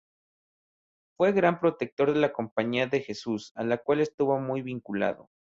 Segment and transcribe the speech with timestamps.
[1.15, 5.29] Fue gran protector de la Compañía de Jesús, a la cual estuvo muy vinculado.